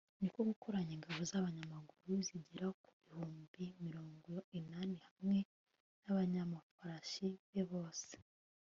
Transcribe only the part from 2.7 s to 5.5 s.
ku bihumbi mirongo inani hamwe